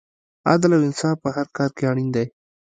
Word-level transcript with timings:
عدل 0.51 0.71
او 0.75 0.81
انصاف 0.89 1.15
په 1.23 1.29
هر 1.35 1.47
کار 1.57 1.69
کې 1.77 1.83
اړین 1.91 2.09
دی. 2.15 2.25